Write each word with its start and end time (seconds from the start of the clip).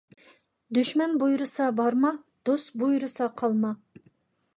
دۈشمەن 0.77 1.11
بۇيرۇسا 1.23 1.67
بارما، 1.79 2.11
دوست 2.51 2.73
بۇيرۇسا 2.85 3.29
قالما. 3.43 3.75